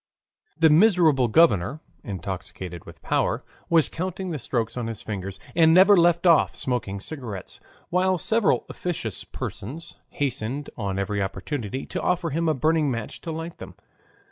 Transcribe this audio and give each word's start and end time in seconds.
The 0.57 0.71
miserable 0.71 1.27
governor, 1.27 1.79
intoxicated 2.03 2.85
with 2.85 3.03
power, 3.03 3.43
was 3.69 3.87
counting 3.87 4.31
the 4.31 4.39
strokes 4.39 4.75
on 4.75 4.87
his 4.87 5.03
fingers, 5.03 5.39
and 5.55 5.75
never 5.75 5.95
left 5.95 6.25
off 6.25 6.55
smoking 6.55 6.99
cigarettes, 6.99 7.59
while 7.91 8.17
several 8.17 8.65
officious 8.67 9.23
persons 9.23 9.97
hastened 10.09 10.71
on 10.75 10.97
every 10.97 11.21
opportunity 11.21 11.85
to 11.85 12.01
offer 12.01 12.31
him 12.31 12.49
a 12.49 12.55
burning 12.55 12.89
match 12.89 13.21
to 13.21 13.31
light 13.31 13.59
them. 13.59 13.75